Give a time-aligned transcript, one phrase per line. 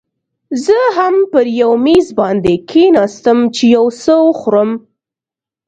[0.63, 4.69] زه هم پر یو میز باندې کښېناستم، چې یو څه وخورم.